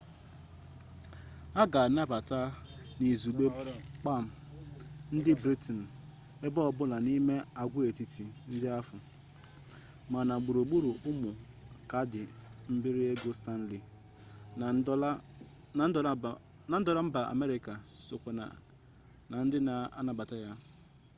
[1.61, 2.39] a ga-anabata
[2.99, 3.45] n'izugbe
[4.03, 4.25] pam
[5.15, 5.85] ndị britenụ
[6.45, 8.97] ebe ọbụla n'ime agwaetiti ndị ahụ
[10.11, 11.29] ma na gburugburu ụmụ
[11.89, 12.21] kaadị
[12.73, 13.81] mbiri ego stanley
[16.69, 17.73] na dọla mba amerịka
[18.07, 18.31] sokwa
[19.29, 20.35] na ndị a na-anabata